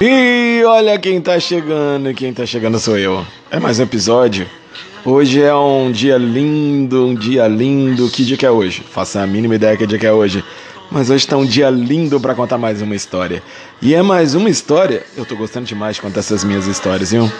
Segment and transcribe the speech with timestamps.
[0.00, 3.26] E olha quem tá chegando, quem tá chegando sou eu.
[3.50, 4.46] É mais um episódio.
[5.04, 8.08] Hoje é um dia lindo, um dia lindo.
[8.08, 8.82] Que dia que é hoje?
[8.90, 10.42] Faça a mínima ideia que dia que é hoje.
[10.90, 13.42] Mas hoje tá um dia lindo pra contar mais uma história.
[13.82, 15.02] E é mais uma história.
[15.14, 17.30] Eu tô gostando demais de contar essas minhas histórias, viu?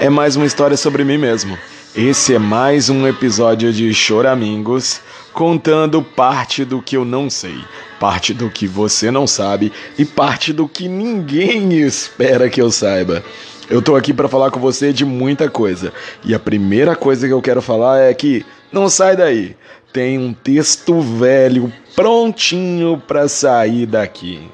[0.00, 1.58] É mais uma história sobre mim mesmo.
[1.96, 5.00] Esse é mais um episódio de Choramingos,
[5.32, 7.56] contando parte do que eu não sei,
[7.98, 13.24] parte do que você não sabe e parte do que ninguém espera que eu saiba.
[13.70, 15.90] Eu tô aqui pra falar com você de muita coisa.
[16.22, 19.56] E a primeira coisa que eu quero falar é que não sai daí.
[19.90, 24.50] Tem um texto velho prontinho pra sair daqui.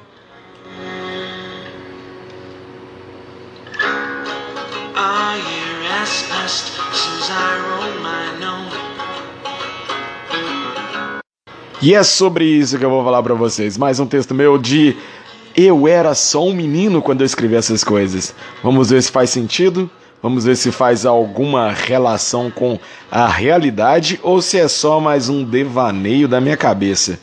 [11.81, 13.77] E é sobre isso que eu vou falar pra vocês.
[13.77, 14.95] Mais um texto meu de
[15.55, 18.33] Eu era só um menino quando eu escrevi essas coisas.
[18.63, 19.89] Vamos ver se faz sentido?
[20.21, 22.79] Vamos ver se faz alguma relação com
[23.11, 27.19] a realidade ou se é só mais um devaneio da minha cabeça.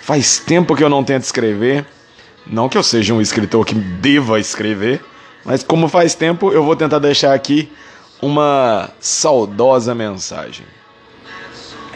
[0.00, 1.86] Faz tempo que eu não tento escrever.
[2.46, 5.04] Não que eu seja um escritor que deva escrever,
[5.44, 7.70] mas como faz tempo, eu vou tentar deixar aqui
[8.20, 10.66] uma saudosa mensagem.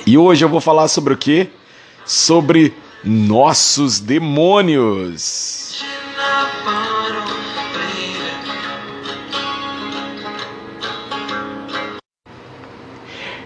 [0.06, 1.48] E hoje eu vou falar sobre o quê?
[2.04, 5.82] Sobre nossos demônios.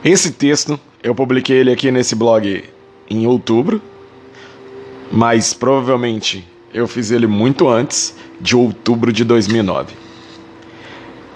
[0.05, 2.65] Esse texto eu publiquei ele aqui nesse blog
[3.11, 3.83] em outubro,
[5.11, 10.06] mas provavelmente eu fiz ele muito antes de outubro de 2009.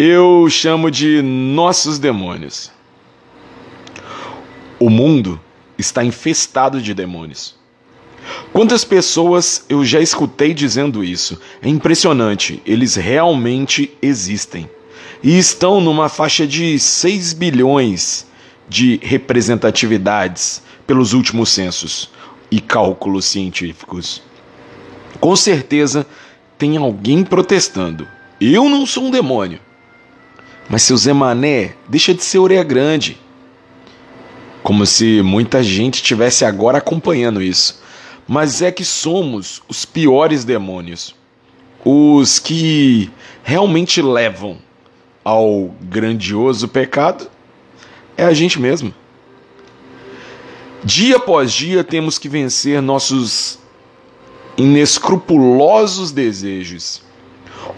[0.03, 2.71] Eu chamo de Nossos Demônios.
[4.79, 5.39] O mundo
[5.77, 7.55] está infestado de demônios.
[8.51, 11.39] Quantas pessoas eu já escutei dizendo isso?
[11.61, 14.71] É impressionante, eles realmente existem.
[15.23, 18.27] E estão numa faixa de 6 bilhões
[18.71, 22.09] de representatividades pelos últimos censos
[22.51, 24.23] e cálculos científicos.
[25.21, 26.07] Com certeza
[26.57, 28.09] tem alguém protestando.
[28.41, 29.61] Eu não sou um demônio.
[30.71, 33.19] Mas seu Zé Mané deixa de ser orelha grande.
[34.63, 37.83] Como se muita gente estivesse agora acompanhando isso.
[38.29, 41.13] Mas é que somos os piores demônios.
[41.85, 43.11] Os que
[43.43, 44.59] realmente levam
[45.25, 47.29] ao grandioso pecado
[48.17, 48.95] é a gente mesmo.
[50.85, 53.59] Dia após dia temos que vencer nossos
[54.57, 57.03] inescrupulosos desejos,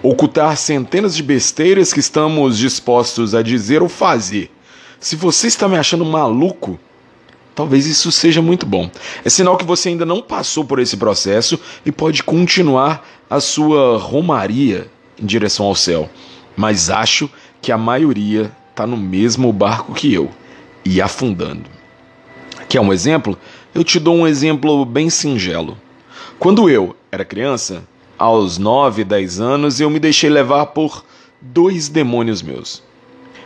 [0.03, 4.51] ocultar centenas de besteiras que estamos dispostos a dizer ou fazer.
[5.01, 6.79] Se você está me achando maluco,
[7.55, 8.91] talvez isso seja muito bom.
[9.25, 13.99] É sinal que você ainda não passou por esse processo e pode continuar a sua
[13.99, 16.09] romaria em direção ao céu.
[16.57, 17.29] Mas acho
[17.61, 20.31] que a maioria está no mesmo barco que eu
[20.85, 21.71] e afundando.
[22.69, 23.39] Quer um exemplo?
[23.75, 25.77] Eu te dou um exemplo bem singelo.
[26.39, 27.85] Quando eu era criança,
[28.23, 31.05] aos 9, 10 anos, eu me deixei levar por
[31.41, 32.81] dois demônios meus.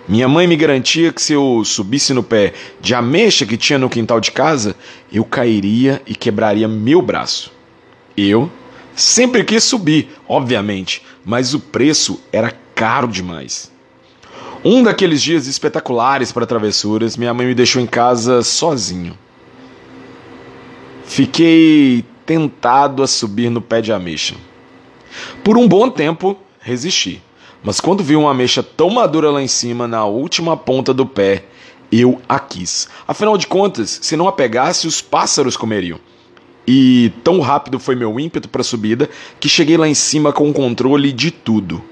[0.06, 3.88] Minha mãe me garantia que se eu subisse no pé de ameixa que tinha no
[3.88, 4.76] quintal de casa,
[5.10, 7.50] eu cairia e quebraria meu braço.
[8.14, 8.50] Eu
[8.94, 13.72] sempre quis subir, obviamente, mas o preço era caro demais.
[14.62, 19.16] Um daqueles dias espetaculares para travessuras, minha mãe me deixou em casa sozinho.
[21.06, 24.34] Fiquei tentado a subir no pé de ameixa.
[25.42, 27.22] Por um bom tempo, resisti.
[27.62, 31.44] Mas quando vi uma ameixa tão madura lá em cima, na última ponta do pé,
[31.90, 32.88] eu a quis.
[33.06, 35.98] Afinal de contas, se não a pegasse, os pássaros comeriam.
[36.66, 39.08] E tão rápido foi meu ímpeto para a subida
[39.38, 41.82] que cheguei lá em cima com o controle de tudo.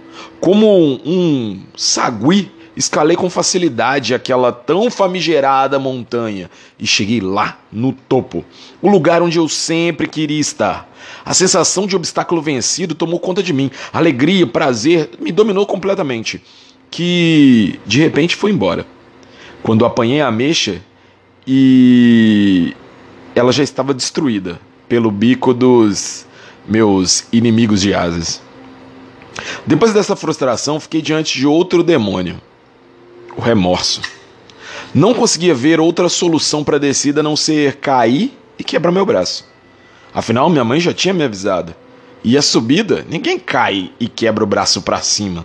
[0.41, 8.45] Como um sagui, escalei com facilidade aquela tão famigerada montanha e cheguei lá, no topo,
[8.83, 10.91] o lugar onde eu sempre queria estar.
[11.25, 13.71] A sensação de obstáculo vencido tomou conta de mim.
[13.93, 16.43] Alegria, prazer me dominou completamente,
[16.91, 18.87] que de repente foi embora.
[19.63, 20.83] Quando apanhei a ameixa
[21.47, 22.75] e
[23.35, 26.27] ela já estava destruída pelo bico dos
[26.67, 28.43] meus inimigos de asas.
[29.67, 32.41] Depois dessa frustração, fiquei diante de outro demônio,
[33.37, 34.01] o remorso.
[34.95, 39.05] Não conseguia ver outra solução para a descida a não ser cair e quebrar meu
[39.05, 39.47] braço.
[40.13, 41.75] Afinal, minha mãe já tinha me avisado.
[42.23, 45.45] E a subida, ninguém cai e quebra o braço para cima.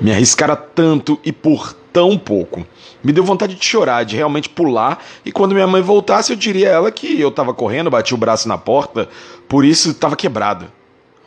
[0.00, 2.66] Me arriscara tanto e por tão pouco.
[3.02, 6.68] Me deu vontade de chorar, de realmente pular, e quando minha mãe voltasse, eu diria
[6.68, 9.08] a ela que eu estava correndo, bati o braço na porta,
[9.48, 10.66] por isso estava quebrado.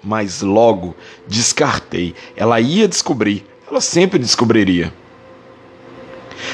[0.03, 0.95] Mas logo
[1.27, 2.15] descartei.
[2.35, 4.93] Ela ia descobrir, ela sempre descobriria.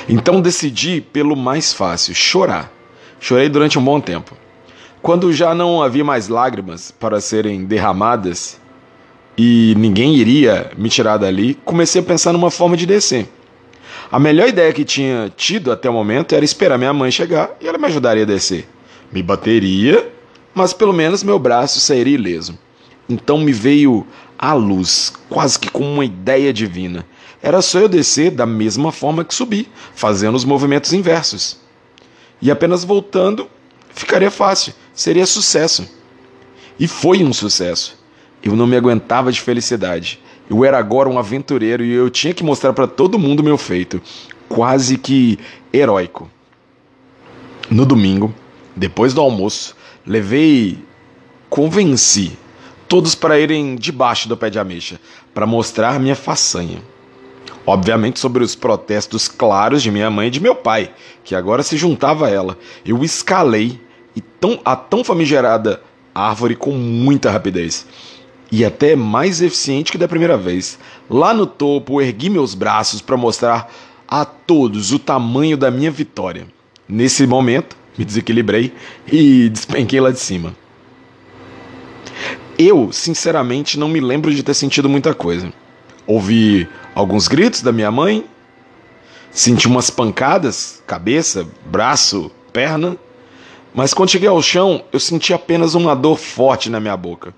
[0.10, 2.72] Então decidi pelo mais fácil, chorar.
[3.20, 4.36] Chorei durante um bom tempo.
[5.02, 8.60] Quando já não havia mais lágrimas para serem derramadas
[9.38, 13.28] e ninguém iria me tirar dali, comecei a pensar numa forma de descer.
[14.12, 17.68] A melhor ideia que tinha tido até o momento era esperar minha mãe chegar e
[17.68, 18.68] ela me ajudaria a descer.
[19.12, 20.12] Me bateria,
[20.54, 22.58] mas pelo menos meu braço sairia ileso.
[23.08, 24.06] Então me veio
[24.38, 27.06] a luz, quase que com uma ideia divina.
[27.42, 31.60] Era só eu descer da mesma forma que subi, fazendo os movimentos inversos.
[32.42, 33.48] E apenas voltando,
[33.94, 35.88] ficaria fácil seria sucesso.
[36.80, 38.00] E foi um sucesso.
[38.42, 40.20] Eu não me aguentava de felicidade.
[40.50, 44.02] Eu era agora um aventureiro e eu tinha que mostrar para todo mundo meu feito,
[44.48, 45.38] quase que
[45.74, 46.30] heróico.
[47.70, 48.34] No domingo,
[48.76, 49.76] depois do almoço,
[50.06, 50.78] levei,
[51.50, 52.38] convenci
[52.88, 55.00] todos para irem debaixo do pé de ameixa,
[55.34, 56.82] para mostrar minha façanha.
[57.68, 60.92] Obviamente, sobre os protestos claros de minha mãe e de meu pai,
[61.24, 63.80] que agora se juntava a ela, eu escalei
[64.16, 65.82] e tão, a tão famigerada
[66.14, 67.88] árvore com muita rapidez.
[68.52, 70.78] E até mais eficiente que da primeira vez.
[71.10, 73.70] Lá no topo, ergui meus braços para mostrar
[74.08, 76.48] a todos o tamanho da minha vitória.
[76.88, 78.72] Nesse momento, me desequilibrei
[79.12, 80.56] e despenquei lá de cima.
[82.58, 85.52] Eu, sinceramente, não me lembro de ter sentido muita coisa.
[86.08, 88.26] Ouvi alguns gritos da minha mãe,
[89.32, 92.98] senti umas pancadas, cabeça, braço, perna,
[93.74, 97.34] mas quando cheguei ao chão, eu senti apenas uma dor forte na minha boca.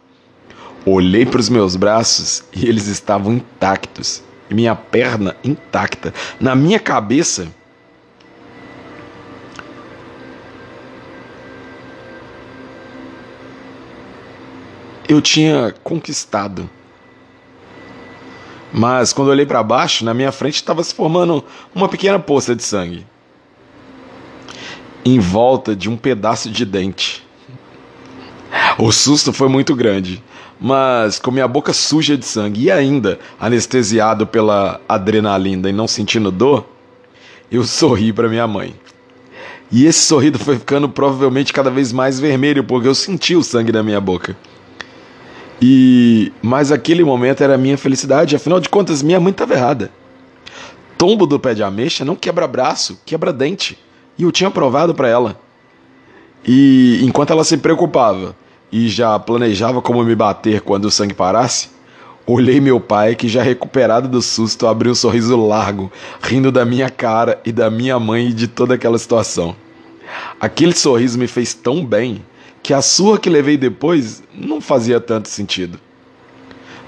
[0.85, 4.21] Olhei para os meus braços e eles estavam intactos.
[4.47, 6.13] E minha perna intacta.
[6.39, 7.47] Na minha cabeça,
[15.07, 16.69] eu tinha conquistado.
[18.73, 21.43] Mas quando olhei para baixo, na minha frente estava se formando
[21.73, 23.05] uma pequena poça de sangue
[25.07, 27.25] em volta de um pedaço de dente.
[28.77, 30.21] O susto foi muito grande,
[30.59, 36.29] mas com minha boca suja de sangue e ainda anestesiado pela adrenalina e não sentindo
[36.29, 36.67] dor,
[37.49, 38.75] eu sorri para minha mãe.
[39.71, 43.71] E esse sorriso foi ficando provavelmente cada vez mais vermelho porque eu senti o sangue
[43.71, 44.35] na minha boca.
[45.61, 49.91] E mas aquele momento era a minha felicidade, afinal de contas minha mãe estava errada.
[50.97, 53.77] Tombo do pé de ameixa não quebra braço, quebra dente.
[54.17, 55.39] E eu tinha provado para ela.
[56.45, 58.35] E enquanto ela se preocupava
[58.71, 61.69] e já planejava como me bater quando o sangue parasse,
[62.25, 66.89] olhei meu pai, que já recuperado do susto, abriu um sorriso largo, rindo da minha
[66.89, 69.55] cara e da minha mãe e de toda aquela situação.
[70.39, 72.23] Aquele sorriso me fez tão bem
[72.61, 75.79] que a surra que levei depois não fazia tanto sentido.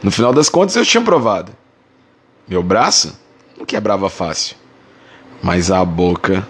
[0.01, 1.51] No final das contas, eu tinha provado.
[2.47, 3.17] Meu braço
[3.57, 4.55] não quebrava fácil,
[5.43, 6.47] mas a boca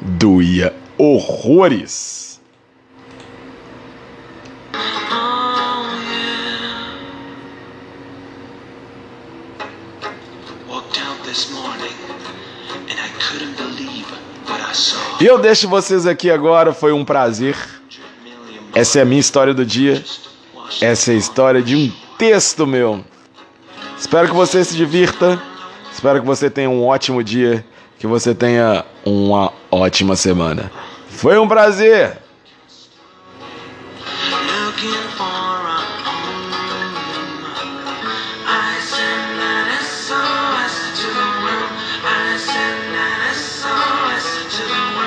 [0.00, 2.40] doía horrores.
[15.20, 17.56] E eu deixo vocês aqui agora, foi um prazer.
[18.74, 20.02] Essa é a minha história do dia.
[20.80, 23.04] Essa é a história de um texto meu.
[23.98, 25.40] Espero que você se divirta.
[25.92, 27.64] Espero que você tenha um ótimo dia.
[27.98, 30.72] Que você tenha uma ótima semana.
[31.08, 32.21] Foi um prazer!